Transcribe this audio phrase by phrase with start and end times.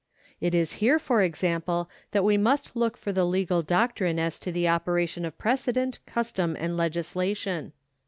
[0.39, 4.51] It is here, for example, that we must look for the legal doctrine as to
[4.51, 7.71] the operation of precedent, custom, and legislation.